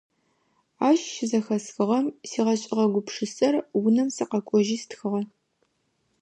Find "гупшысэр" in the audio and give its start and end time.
2.93-3.55